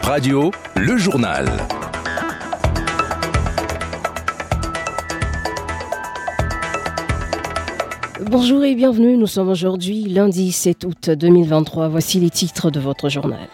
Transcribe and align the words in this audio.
Radio, 0.00 0.50
le 0.76 0.96
journal. 0.96 1.46
Bonjour 8.30 8.64
et 8.64 8.74
bienvenue, 8.74 9.16
nous 9.16 9.26
sommes 9.26 9.48
aujourd'hui 9.50 10.04
lundi 10.04 10.50
7 10.52 10.84
août 10.84 11.10
2023. 11.10 11.88
Voici 11.88 12.20
les 12.20 12.30
titres 12.30 12.70
de 12.70 12.80
votre 12.80 13.08
journal. 13.08 13.48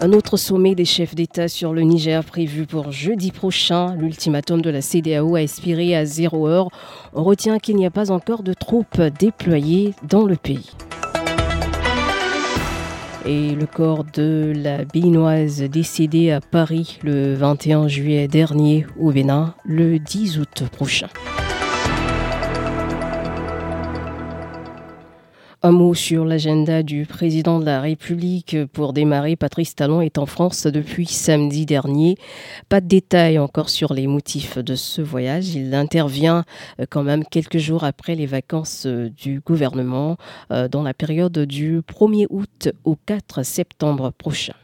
Un 0.00 0.12
autre 0.12 0.36
sommet 0.36 0.74
des 0.74 0.86
chefs 0.86 1.14
d'État 1.14 1.48
sur 1.48 1.72
le 1.72 1.82
Niger 1.82 2.24
prévu 2.24 2.66
pour 2.66 2.90
jeudi 2.90 3.30
prochain. 3.30 3.94
L'ultimatum 3.94 4.62
de 4.62 4.70
la 4.70 4.80
CDAO 4.80 5.36
a 5.36 5.42
expiré 5.42 5.94
à 5.94 6.06
zéro 6.06 6.48
heure. 6.48 6.70
On 7.12 7.22
retient 7.22 7.58
qu'il 7.58 7.76
n'y 7.76 7.86
a 7.86 7.90
pas 7.90 8.10
encore 8.10 8.42
de 8.42 8.54
troupes 8.54 9.00
déployées 9.18 9.94
dans 10.08 10.24
le 10.24 10.36
pays. 10.36 10.70
Et 13.26 13.50
le 13.50 13.66
corps 13.66 14.04
de 14.04 14.52
la 14.56 14.84
Béninoise 14.84 15.62
décédée 15.62 16.30
à 16.30 16.40
Paris 16.40 16.98
le 17.02 17.34
21 17.34 17.86
juillet 17.86 18.28
dernier 18.28 18.86
au 18.98 19.12
Bénin 19.12 19.54
le 19.64 19.98
10 19.98 20.38
août 20.38 20.64
prochain. 20.72 21.08
Un 25.62 25.72
mot 25.72 25.92
sur 25.92 26.24
l'agenda 26.24 26.82
du 26.82 27.04
président 27.04 27.60
de 27.60 27.66
la 27.66 27.82
République 27.82 28.56
pour 28.72 28.94
démarrer. 28.94 29.36
Patrice 29.36 29.74
Talon 29.74 30.00
est 30.00 30.16
en 30.16 30.24
France 30.24 30.66
depuis 30.66 31.04
samedi 31.04 31.66
dernier. 31.66 32.16
Pas 32.70 32.80
de 32.80 32.86
détails 32.86 33.38
encore 33.38 33.68
sur 33.68 33.92
les 33.92 34.06
motifs 34.06 34.56
de 34.56 34.74
ce 34.74 35.02
voyage. 35.02 35.54
Il 35.54 35.74
intervient 35.74 36.44
euh, 36.80 36.86
quand 36.88 37.02
même 37.02 37.24
quelques 37.24 37.58
jours 37.58 37.84
après 37.84 38.14
les 38.14 38.24
vacances 38.24 38.86
euh, 38.86 39.10
du 39.10 39.40
gouvernement 39.40 40.16
euh, 40.50 40.66
dans 40.66 40.82
la 40.82 40.94
période 40.94 41.38
du 41.40 41.80
1er 41.80 42.26
août 42.30 42.70
au 42.84 42.96
4 42.96 43.42
septembre 43.42 44.12
prochain. 44.16 44.54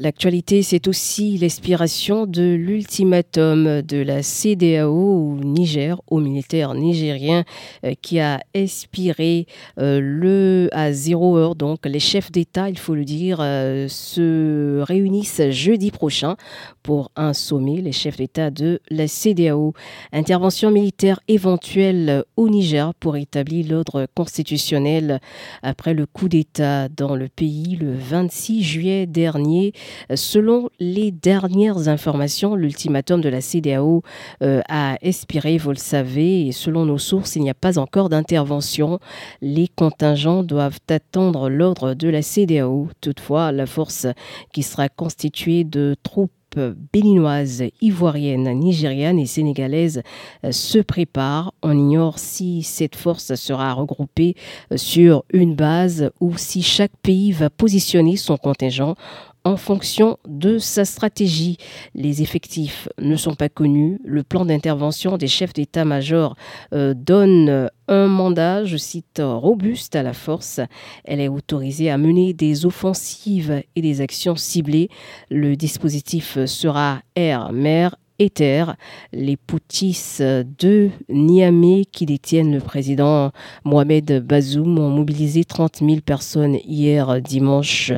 L'actualité, 0.00 0.62
c'est 0.62 0.86
aussi 0.86 1.36
l'expiration 1.38 2.24
de 2.26 2.54
l'ultimatum 2.54 3.82
de 3.82 3.96
la 3.96 4.22
CDAO 4.22 4.92
au 4.92 5.40
Niger, 5.42 6.00
aux 6.06 6.20
militaires 6.20 6.74
nigériens, 6.74 7.42
euh, 7.84 7.94
qui 8.00 8.20
a 8.20 8.38
expiré 8.54 9.46
euh, 9.80 9.98
le, 10.00 10.68
à 10.70 10.92
zéro 10.92 11.36
heure. 11.36 11.56
Donc, 11.56 11.84
les 11.84 11.98
chefs 11.98 12.30
d'État, 12.30 12.68
il 12.70 12.78
faut 12.78 12.94
le 12.94 13.04
dire, 13.04 13.38
euh, 13.40 13.88
se 13.88 14.80
réunissent 14.82 15.50
jeudi 15.50 15.90
prochain 15.90 16.36
pour 16.84 17.10
un 17.16 17.32
sommet, 17.32 17.80
les 17.80 17.90
chefs 17.90 18.18
d'État 18.18 18.52
de 18.52 18.80
la 18.90 19.08
CDAO. 19.08 19.72
Intervention 20.12 20.70
militaire 20.70 21.18
éventuelle 21.26 22.22
au 22.36 22.48
Niger 22.48 22.94
pour 22.94 23.16
établir 23.16 23.66
l'ordre 23.68 24.06
constitutionnel 24.14 25.18
après 25.64 25.92
le 25.92 26.06
coup 26.06 26.28
d'État 26.28 26.88
dans 26.88 27.16
le 27.16 27.26
pays 27.28 27.74
le 27.74 27.94
26 27.94 28.62
juillet 28.62 29.06
dernier. 29.06 29.72
Selon 30.14 30.70
les 30.80 31.10
dernières 31.10 31.88
informations, 31.88 32.54
l'ultimatum 32.54 33.20
de 33.20 33.28
la 33.28 33.40
CDAO 33.40 34.02
euh, 34.42 34.60
a 34.68 34.96
expiré, 35.02 35.58
vous 35.58 35.70
le 35.70 35.76
savez, 35.76 36.52
selon 36.52 36.84
nos 36.84 36.98
sources, 36.98 37.36
il 37.36 37.42
n'y 37.42 37.50
a 37.50 37.54
pas 37.54 37.78
encore 37.78 38.08
d'intervention. 38.08 38.98
Les 39.40 39.68
contingents 39.68 40.42
doivent 40.42 40.80
attendre 40.88 41.48
l'ordre 41.48 41.94
de 41.94 42.08
la 42.08 42.22
CDAO. 42.22 42.88
Toutefois, 43.00 43.52
la 43.52 43.66
force 43.66 44.06
qui 44.52 44.62
sera 44.62 44.88
constituée 44.88 45.64
de 45.64 45.94
troupes 46.02 46.32
béninoises, 46.56 47.64
ivoiriennes, 47.80 48.50
nigérianes 48.58 49.18
et 49.18 49.26
sénégalaises 49.26 50.02
euh, 50.44 50.52
se 50.52 50.78
prépare. 50.78 51.52
On 51.62 51.76
ignore 51.76 52.18
si 52.18 52.62
cette 52.62 52.96
force 52.96 53.34
sera 53.34 53.72
regroupée 53.74 54.34
euh, 54.72 54.76
sur 54.76 55.24
une 55.32 55.54
base 55.54 56.10
ou 56.20 56.36
si 56.36 56.62
chaque 56.62 56.96
pays 57.02 57.32
va 57.32 57.50
positionner 57.50 58.16
son 58.16 58.36
contingent 58.36 58.94
en 59.44 59.56
fonction 59.56 60.18
de 60.26 60.58
sa 60.58 60.84
stratégie. 60.84 61.56
Les 61.94 62.22
effectifs 62.22 62.88
ne 63.00 63.16
sont 63.16 63.34
pas 63.34 63.48
connus. 63.48 64.00
Le 64.04 64.22
plan 64.22 64.44
d'intervention 64.44 65.16
des 65.16 65.26
chefs 65.26 65.52
d'état-major 65.52 66.36
euh, 66.72 66.94
donne 66.94 67.70
un 67.88 68.06
mandat, 68.06 68.64
je 68.64 68.76
cite, 68.76 69.20
robuste 69.22 69.96
à 69.96 70.02
la 70.02 70.12
force. 70.12 70.60
Elle 71.04 71.20
est 71.20 71.28
autorisée 71.28 71.90
à 71.90 71.98
mener 71.98 72.34
des 72.34 72.66
offensives 72.66 73.62
et 73.74 73.82
des 73.82 74.00
actions 74.00 74.36
ciblées. 74.36 74.88
Le 75.30 75.56
dispositif 75.56 76.44
sera 76.44 77.00
air-mer 77.16 77.96
Ether, 78.18 78.64
les 79.12 79.36
poutistes 79.36 80.22
de 80.22 80.90
Niamey 81.08 81.84
qui 81.90 82.06
détiennent 82.06 82.52
le 82.54 82.60
président 82.60 83.30
Mohamed 83.64 84.24
Bazoum 84.26 84.78
ont 84.78 84.90
mobilisé 84.90 85.44
30 85.44 85.78
000 85.78 86.00
personnes 86.00 86.56
hier 86.66 87.20
dimanche 87.20 87.92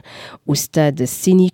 au 0.47 0.54
stade 0.54 1.06
Séni 1.06 1.50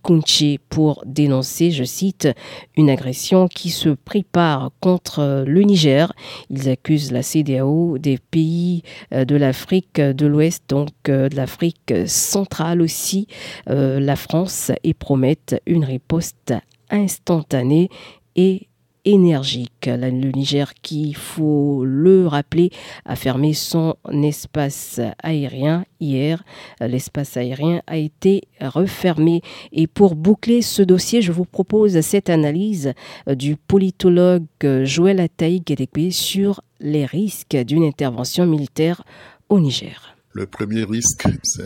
pour 0.69 1.03
dénoncer, 1.07 1.71
je 1.71 1.85
cite, 1.85 2.29
une 2.77 2.91
agression 2.91 3.49
qui 3.49 3.71
se 3.71 3.91
prépare 3.91 4.71
contre 4.81 5.45
le 5.47 5.63
Niger. 5.63 6.13
Ils 6.51 6.69
accusent 6.69 7.13
la 7.13 7.23
CDAO 7.23 7.99
des 7.99 8.19
pays 8.19 8.83
euh, 9.13 9.25
de 9.25 9.37
l'Afrique 9.37 10.01
de 10.01 10.27
l'Ouest, 10.27 10.65
donc 10.69 10.91
euh, 11.09 11.29
de 11.29 11.37
l'Afrique 11.37 11.93
centrale 12.07 12.81
aussi, 12.83 13.27
euh, 13.69 14.01
la 14.01 14.17
France, 14.17 14.71
et 14.85 14.95
promettent 14.95 15.61
une 15.67 15.85
riposte 15.85 16.55
instantanée 16.91 17.89
et 18.37 18.69
énergique. 19.07 19.87
Le 19.87 20.31
Niger, 20.33 20.75
qui, 20.75 21.15
faut 21.15 21.85
le 21.85 22.27
rappeler, 22.27 22.71
a 23.07 23.17
fermé 23.17 23.55
son 23.55 23.95
espace 24.23 25.01
aérien 25.23 25.85
hier. 26.01 26.43
L'espace 26.81 27.37
aérien 27.37 27.81
a 27.87 27.97
été 27.97 28.43
refermé. 28.61 29.41
Et 29.73 29.87
pour 29.87 30.17
boucler 30.17 30.61
ce 30.61 30.83
dossier, 30.83 31.23
je 31.23 31.33
vous 31.33 31.45
propose 31.47 32.01
cette 32.01 32.29
analyse 32.29 32.93
du 33.29 33.57
politologue 33.57 34.45
Joël 34.83 35.21
Ataï 35.21 35.63
sur 36.11 36.61
les 36.81 37.07
risques 37.07 37.57
d'une 37.57 37.85
intervention 37.85 38.45
militaire 38.45 39.03
au 39.49 39.61
Niger. 39.61 40.16
Le 40.37 40.45
premier 40.45 40.85
risque, 40.85 41.27
c'est 41.45 41.63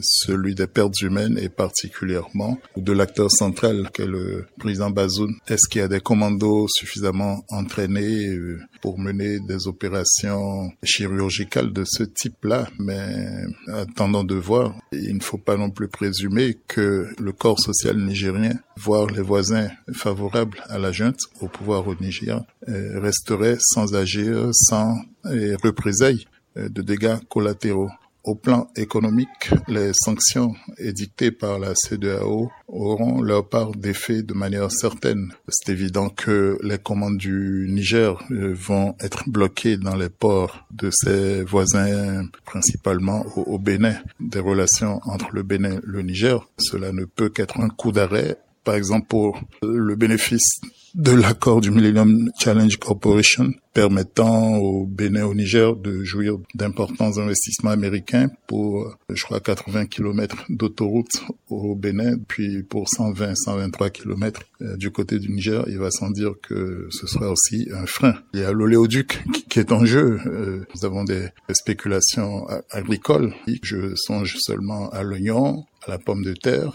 celui 0.00 0.54
des 0.54 0.66
pertes 0.66 1.02
humaines 1.02 1.38
et 1.38 1.50
particulièrement 1.50 2.56
de 2.78 2.92
l'acteur 2.92 3.30
central 3.30 3.90
que 3.92 4.02
le 4.02 4.46
président 4.58 4.88
Bazoum. 4.88 5.34
Est-ce 5.46 5.68
qu'il 5.68 5.82
y 5.82 5.84
a 5.84 5.88
des 5.88 6.00
commandos 6.00 6.66
suffisamment 6.68 7.44
entraînés 7.50 8.28
euh, 8.28 8.58
pour 8.80 8.98
mener 8.98 9.38
des 9.40 9.66
opérations 9.66 10.72
chirurgicales 10.82 11.74
de 11.74 11.84
ce 11.86 12.04
type-là? 12.04 12.68
Mais 12.78 13.44
attendons 13.70 14.24
de 14.24 14.34
voir. 14.36 14.74
Il 14.92 15.16
ne 15.16 15.22
faut 15.22 15.36
pas 15.36 15.58
non 15.58 15.68
plus 15.68 15.88
présumer 15.88 16.56
que 16.68 17.06
le 17.18 17.32
corps 17.32 17.60
social 17.60 17.98
nigérien, 17.98 18.54
voire 18.78 19.08
les 19.08 19.20
voisins 19.20 19.68
favorables 19.92 20.64
à 20.70 20.78
la 20.78 20.90
junte, 20.90 21.20
au 21.42 21.48
pouvoir 21.48 21.86
au 21.86 21.94
Niger, 21.96 22.42
euh, 22.70 22.98
resterait 22.98 23.58
sans 23.60 23.94
agir, 23.94 24.48
sans 24.54 24.96
euh, 25.26 25.54
représailles 25.62 26.24
de 26.56 26.82
dégâts 26.82 27.16
collatéraux. 27.28 27.90
Au 28.22 28.34
plan 28.34 28.68
économique, 28.76 29.50
les 29.66 29.92
sanctions 29.94 30.54
édictées 30.76 31.30
par 31.30 31.58
la 31.58 31.72
CEDEAO 31.74 32.50
auront 32.68 33.22
leur 33.22 33.48
part 33.48 33.72
d'effet 33.72 34.22
de 34.22 34.34
manière 34.34 34.70
certaine. 34.70 35.32
C'est 35.48 35.72
évident 35.72 36.10
que 36.10 36.58
les 36.62 36.76
commandes 36.76 37.16
du 37.16 37.66
Niger 37.70 38.22
euh, 38.30 38.52
vont 38.54 38.94
être 39.00 39.26
bloquées 39.26 39.78
dans 39.78 39.96
les 39.96 40.10
ports 40.10 40.66
de 40.70 40.90
ses 40.92 41.42
voisins, 41.44 42.26
principalement 42.44 43.24
au, 43.36 43.58
Bénin. 43.58 43.96
Des 44.20 44.40
relations 44.40 45.00
entre 45.04 45.28
le 45.32 45.42
Bénin 45.42 45.76
et 45.78 45.80
le 45.82 46.02
Niger, 46.02 46.46
cela 46.58 46.92
ne 46.92 47.06
peut 47.06 47.30
qu'être 47.30 47.58
un 47.58 47.70
coup 47.70 47.90
d'arrêt 47.90 48.36
par 48.64 48.74
exemple 48.74 49.06
pour 49.08 49.40
le 49.62 49.94
bénéfice 49.96 50.60
de 50.94 51.12
l'accord 51.12 51.60
du 51.60 51.70
Millennium 51.70 52.30
Challenge 52.38 52.76
Corporation 52.76 53.52
permettant 53.72 54.56
au 54.56 54.84
Bénin, 54.86 55.24
au 55.24 55.34
Niger 55.34 55.76
de 55.76 56.02
jouir 56.02 56.36
d'importants 56.54 57.18
investissements 57.18 57.70
américains 57.70 58.28
pour, 58.48 58.96
je 59.08 59.22
crois, 59.22 59.38
80 59.38 59.86
km 59.86 60.44
d'autoroute 60.48 61.22
au 61.48 61.76
Bénin, 61.76 62.16
puis 62.26 62.64
pour 62.64 62.88
120, 62.88 63.36
123 63.36 63.90
km 63.90 64.42
du 64.76 64.90
côté 64.90 65.18
du 65.20 65.30
Niger, 65.30 65.64
il 65.68 65.78
va 65.78 65.90
sans 65.92 66.10
dire 66.10 66.32
que 66.42 66.88
ce 66.90 67.06
sera 67.06 67.30
aussi 67.30 67.68
un 67.72 67.86
frein. 67.86 68.14
Il 68.34 68.40
y 68.40 68.44
a 68.44 68.50
l'oléoduc 68.52 69.22
qui 69.48 69.60
est 69.60 69.70
en 69.70 69.84
jeu. 69.84 70.20
Euh, 70.26 70.64
nous 70.74 70.84
avons 70.84 71.04
des 71.04 71.28
spéculations 71.52 72.46
agricoles. 72.70 73.32
Je 73.62 73.94
songe 73.94 74.36
seulement 74.40 74.90
à 74.90 75.02
l'oignon, 75.02 75.64
à 75.86 75.90
la 75.90 75.98
pomme 75.98 76.24
de 76.24 76.34
terre, 76.34 76.72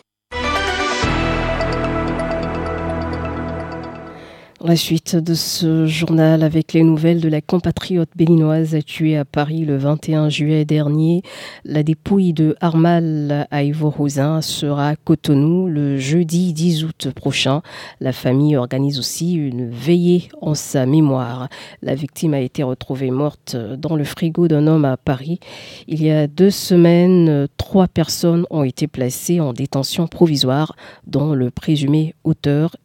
La 4.68 4.76
suite 4.76 5.16
de 5.16 5.36
ce 5.36 5.86
journal 5.86 6.42
avec 6.42 6.74
les 6.74 6.82
nouvelles 6.82 7.22
de 7.22 7.30
la 7.30 7.40
compatriote 7.40 8.10
béninoise 8.16 8.76
tuée 8.84 9.16
à 9.16 9.24
Paris 9.24 9.64
le 9.64 9.78
21 9.78 10.30
juillet 10.30 10.66
dernier. 10.66 11.22
La 11.66 11.84
dépouille 11.84 12.34
de 12.34 12.56
Armal 12.62 13.48
Aïvo-Rosin 13.52 14.42
sera 14.42 14.90
à 14.90 14.96
Cotonou 14.96 15.68
le 15.68 16.00
jeudi 16.00 16.52
10 16.52 16.84
août 16.84 17.10
prochain. 17.16 17.62
La 18.00 18.12
famille 18.12 18.58
organise 18.58 18.98
aussi 18.98 19.36
une 19.36 19.70
veillée 19.70 20.30
en 20.42 20.56
sa 20.56 20.88
mémoire. 20.88 21.48
La 21.84 21.94
victime 21.94 22.34
a 22.34 22.40
été 22.40 22.64
retrouvée 22.64 23.12
morte 23.12 23.56
dans 23.56 23.96
le 23.96 24.04
frigo 24.04 24.48
d'un 24.48 24.66
homme 24.66 24.86
à 24.86 24.98
Paris. 24.98 25.40
Il 25.88 26.02
y 26.02 26.10
a 26.10 26.26
deux 26.26 26.50
semaines, 26.50 27.48
trois 27.58 27.88
personnes 27.88 28.48
ont 28.50 28.64
été 28.64 28.88
placées 28.88 29.40
en 29.40 29.54
détention 29.54 30.08
provisoire, 30.08 30.76
dont 31.06 31.34
le 31.34 31.52
présumé 31.52 32.16
auteur 32.24 32.76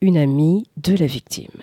une 0.00 0.16
amie 0.16 0.64
de 0.76 0.94
la 0.96 1.06
victime. 1.06 1.62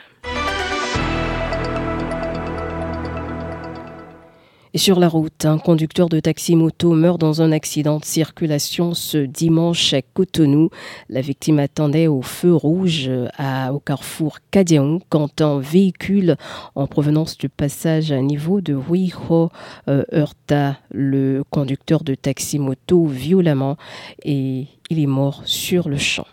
Sur 4.76 5.00
la 5.00 5.08
route, 5.08 5.46
un 5.46 5.58
conducteur 5.58 6.10
de 6.10 6.20
taxi-moto 6.20 6.92
meurt 6.96 7.18
dans 7.18 7.42
un 7.42 7.54
accident 7.54 7.98
de 7.98 8.04
circulation 8.04 8.94
ce 8.94 9.20
dimanche 9.20 9.94
à 9.94 10.02
Cotonou. 10.02 10.70
La 11.08 11.22
victime 11.22 11.60
attendait 11.60 12.08
au 12.08 12.22
feu 12.22 12.54
rouge 12.54 13.10
à, 13.38 13.74
au 13.74 13.80
carrefour 13.80 14.40
Kadiaon 14.52 15.00
quand 15.08 15.40
un 15.40 15.60
véhicule 15.60 16.36
en 16.76 16.88
provenance 16.88 17.38
du 17.38 17.48
passage 17.48 18.12
à 18.12 18.20
niveau 18.20 18.60
de 18.60 18.74
Huiho 18.74 19.50
euh, 19.88 20.04
heurta 20.12 20.78
le 20.92 21.44
conducteur 21.50 22.04
de 22.04 22.14
taxi-moto 22.14 23.06
violemment 23.06 23.78
et 24.26 24.68
il 24.90 25.00
est 25.00 25.08
mort 25.08 25.44
sur 25.46 25.88
le 25.88 25.98
champ. 25.98 26.28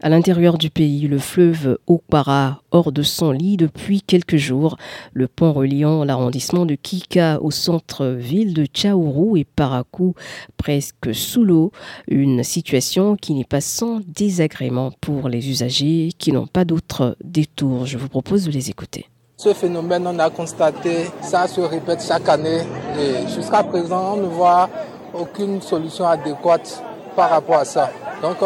À 0.00 0.08
l'intérieur 0.08 0.58
du 0.58 0.70
pays, 0.70 1.08
le 1.08 1.18
fleuve 1.18 1.76
Okpara, 1.88 2.62
hors 2.70 2.92
de 2.92 3.02
son 3.02 3.32
lit 3.32 3.56
depuis 3.56 4.00
quelques 4.00 4.36
jours. 4.36 4.76
Le 5.12 5.26
pont 5.26 5.52
reliant 5.52 6.04
l'arrondissement 6.04 6.66
de 6.66 6.76
Kika 6.76 7.40
au 7.42 7.50
centre-ville 7.50 8.54
de 8.54 8.64
Chaourou 8.72 9.36
et 9.36 9.44
Parakou, 9.44 10.14
presque 10.56 11.12
sous 11.12 11.42
l'eau. 11.42 11.72
Une 12.06 12.44
situation 12.44 13.16
qui 13.16 13.34
n'est 13.34 13.42
pas 13.42 13.60
sans 13.60 14.00
désagrément 14.06 14.92
pour 15.00 15.28
les 15.28 15.50
usagers 15.50 16.10
qui 16.16 16.30
n'ont 16.30 16.46
pas 16.46 16.64
d'autre 16.64 17.16
détour. 17.24 17.84
Je 17.84 17.98
vous 17.98 18.08
propose 18.08 18.44
de 18.44 18.52
les 18.52 18.70
écouter. 18.70 19.06
Ce 19.36 19.52
phénomène, 19.52 20.06
on 20.06 20.18
a 20.20 20.30
constaté, 20.30 21.06
ça 21.22 21.48
se 21.48 21.60
répète 21.60 22.04
chaque 22.06 22.28
année 22.28 22.62
et 22.96 23.26
jusqu'à 23.34 23.64
présent, 23.64 24.14
on 24.14 24.18
ne 24.18 24.26
voit 24.28 24.70
aucune 25.12 25.60
solution 25.60 26.06
adéquate 26.06 26.84
par 27.16 27.30
rapport 27.30 27.56
à 27.56 27.64
ça. 27.64 27.90
Donc, 28.22 28.36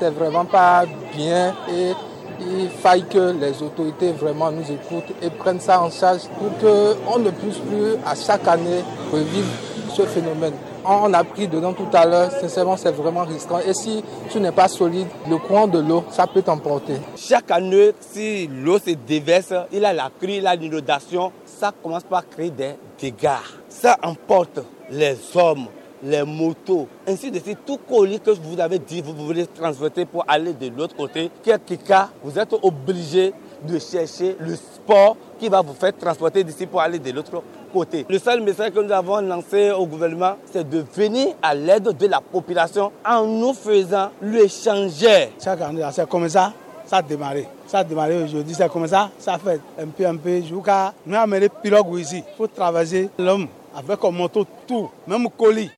c'est 0.00 0.10
vraiment 0.10 0.44
pas 0.44 0.84
bien 1.14 1.54
et 1.70 1.92
il 2.40 2.68
faille 2.70 3.04
que 3.04 3.32
les 3.38 3.62
autorités 3.62 4.12
vraiment 4.12 4.50
nous 4.50 4.62
écoutent 4.62 5.12
et 5.20 5.30
prennent 5.30 5.60
ça 5.60 5.82
en 5.82 5.90
charge 5.90 6.22
pour 6.38 6.50
qu'on 6.58 7.18
ne 7.18 7.30
puisse 7.30 7.58
plus 7.58 7.94
à 8.06 8.14
chaque 8.14 8.46
année 8.46 8.84
revivre 9.12 9.48
ce 9.94 10.02
phénomène. 10.02 10.54
On 10.84 11.12
a 11.12 11.24
pris 11.24 11.48
dedans 11.48 11.74
tout 11.74 11.88
à 11.92 12.06
l'heure, 12.06 12.30
sincèrement 12.30 12.76
c'est 12.76 12.92
vraiment 12.92 13.24
risquant. 13.24 13.58
Et 13.58 13.74
si 13.74 14.02
tu 14.30 14.40
n'es 14.40 14.52
pas 14.52 14.68
solide, 14.68 15.08
le 15.28 15.36
courant 15.36 15.66
de 15.66 15.80
l'eau, 15.80 16.04
ça 16.10 16.26
peut 16.26 16.40
t'emporter. 16.40 16.94
Chaque 17.16 17.50
année, 17.50 17.92
si 18.00 18.46
l'eau 18.46 18.78
se 18.78 18.92
déverse, 18.92 19.52
il 19.72 19.84
a 19.84 19.92
la 19.92 20.08
pluie, 20.08 20.36
il 20.36 20.46
a 20.46 20.54
l'inondation, 20.54 21.32
ça 21.44 21.72
commence 21.82 22.04
par 22.04 22.26
créer 22.26 22.50
des 22.50 22.76
dégâts. 22.98 23.28
Ça 23.68 23.98
emporte 24.02 24.60
les 24.90 25.18
hommes, 25.34 25.66
les 26.02 26.22
motos, 26.22 26.88
ainsi 27.06 27.30
de 27.30 27.38
suite, 27.38 27.58
tout 27.66 27.78
colis 27.88 28.20
que 28.20 28.30
vous 28.30 28.60
avez 28.60 28.78
dit, 28.78 29.00
vous 29.00 29.14
voulez 29.14 29.46
transporter 29.46 30.04
pour 30.04 30.24
aller 30.28 30.52
de 30.52 30.68
l'autre 30.68 30.96
côté, 30.96 31.30
quelque 31.42 31.74
cas, 31.74 32.10
vous 32.22 32.38
êtes 32.38 32.54
obligé 32.62 33.32
de 33.62 33.78
chercher 33.78 34.36
le 34.38 34.54
sport 34.54 35.16
qui 35.38 35.48
va 35.48 35.60
vous 35.60 35.74
faire 35.74 35.96
transporter 35.96 36.44
d'ici 36.44 36.66
pour 36.66 36.80
aller 36.80 36.98
de 36.98 37.10
l'autre 37.10 37.42
côté. 37.72 38.06
Le 38.08 38.18
seul 38.18 38.40
message 38.40 38.72
que 38.72 38.80
nous 38.80 38.92
avons 38.92 39.20
lancé 39.20 39.70
au 39.70 39.86
gouvernement, 39.86 40.36
c'est 40.52 40.68
de 40.68 40.84
venir 40.94 41.34
à 41.42 41.54
l'aide 41.54 41.96
de 41.96 42.06
la 42.06 42.20
population 42.20 42.92
en 43.04 43.24
nous 43.24 43.52
faisant 43.52 44.10
l'échangeur. 44.22 45.28
Chaque 45.42 45.60
année, 45.60 45.82
c'est 45.92 46.08
comme 46.08 46.28
ça, 46.28 46.52
ça 46.86 46.98
a 46.98 47.02
démarré. 47.02 47.46
Ça 47.66 47.78
a 47.78 47.84
démarré 47.84 48.22
aujourd'hui, 48.22 48.54
c'est 48.54 48.68
comme 48.68 48.86
ça, 48.86 49.10
ça 49.18 49.38
fait 49.38 49.60
un 49.78 49.88
peu, 49.88 50.06
un 50.06 50.16
peu, 50.16 50.40
jusqu'à 50.40 50.94
nous 51.04 51.16
amener 51.16 51.48
pirogue 51.48 51.98
ici. 51.98 52.22
Il 52.26 52.36
faut 52.36 52.46
traverser 52.46 53.10
l'homme 53.18 53.48
avec 53.76 54.02
un 54.02 54.10
moto, 54.10 54.46
tout, 54.66 54.88
même 55.06 55.28
colis. 55.36 55.70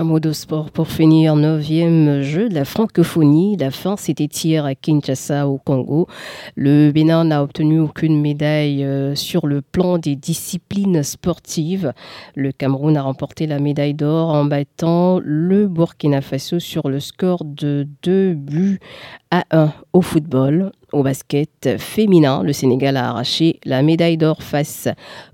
Un 0.00 0.04
mot 0.04 0.20
de 0.20 0.30
sport 0.30 0.70
pour 0.70 0.86
finir. 0.86 1.34
Neuvième 1.34 2.20
jeu 2.20 2.48
de 2.48 2.54
la 2.54 2.64
francophonie. 2.64 3.56
La 3.56 3.72
fin, 3.72 3.96
c'était 3.96 4.26
hier 4.26 4.64
à 4.64 4.76
Kinshasa, 4.76 5.48
au 5.48 5.58
Congo. 5.58 6.06
Le 6.54 6.92
Bénin 6.92 7.24
n'a 7.24 7.42
obtenu 7.42 7.80
aucune 7.80 8.20
médaille 8.20 8.84
euh, 8.84 9.16
sur 9.16 9.48
le 9.48 9.60
plan 9.60 9.98
des 9.98 10.14
disciplines 10.14 11.02
sportives. 11.02 11.92
Le 12.36 12.52
Cameroun 12.52 12.96
a 12.96 13.02
remporté 13.02 13.48
la 13.48 13.58
médaille 13.58 13.94
d'or 13.94 14.28
en 14.28 14.44
battant 14.44 15.18
le 15.20 15.66
Burkina 15.66 16.20
Faso 16.20 16.60
sur 16.60 16.88
le 16.88 17.00
score 17.00 17.44
de 17.44 17.88
2 18.04 18.34
buts 18.34 18.78
à 19.32 19.46
1 19.50 19.72
au 19.94 20.00
football. 20.00 20.70
Au 20.92 21.02
basket 21.02 21.78
féminin, 21.78 22.42
le 22.42 22.52
Sénégal 22.52 22.96
a 22.96 23.10
arraché 23.10 23.60
la 23.64 23.82
médaille 23.82 24.16
d'or 24.16 24.42
face 24.42 24.88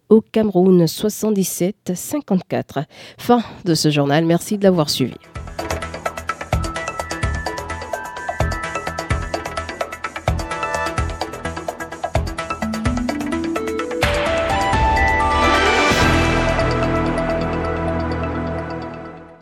au 0.08 0.20
Cameroun 0.20 0.84
77-54. 0.84 2.84
Fin 3.18 3.42
de 3.64 3.74
ce 3.74 3.90
journal, 3.90 4.24
merci 4.24 4.58
de 4.58 4.64
l'avoir 4.64 4.90
suivi. 4.90 5.14